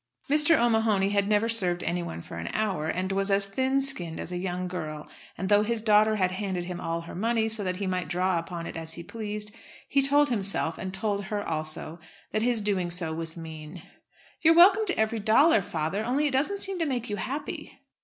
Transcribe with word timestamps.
Mr. 0.27 0.57
O'Mahony 0.59 1.11
had 1.11 1.27
never 1.27 1.47
served 1.47 1.83
anyone 1.83 2.23
for 2.23 2.37
an 2.37 2.49
hour, 2.53 2.87
and 2.87 3.11
was 3.11 3.29
as 3.29 3.45
thin 3.45 3.79
skinned 3.79 4.19
as 4.19 4.31
a 4.31 4.37
young 4.37 4.67
girl; 4.67 5.07
and, 5.37 5.47
though 5.47 5.61
his 5.61 5.79
daughter 5.83 6.15
had 6.15 6.31
handed 6.31 6.63
him 6.65 6.81
all 6.81 7.01
her 7.01 7.13
money, 7.13 7.47
so 7.47 7.63
that 7.63 7.75
he 7.75 7.85
might 7.85 8.07
draw 8.07 8.39
upon 8.39 8.65
it 8.65 8.75
as 8.75 8.93
he 8.93 9.03
pleased, 9.03 9.53
he 9.87 10.01
told 10.01 10.29
himself, 10.29 10.79
and 10.79 10.91
told 10.91 11.25
her 11.25 11.47
also, 11.47 11.99
that 12.31 12.41
his 12.41 12.61
doing 12.61 12.89
so 12.89 13.13
was 13.13 13.37
mean. 13.37 13.83
"You're 14.41 14.55
welcome 14.55 14.87
to 14.87 14.97
every 14.97 15.19
dollar, 15.19 15.61
father, 15.61 16.03
only 16.03 16.25
it 16.25 16.33
doesn't 16.33 16.57
seem 16.57 16.79
to 16.79 16.85
make 16.87 17.07
you 17.07 17.17
happy." 17.17 17.77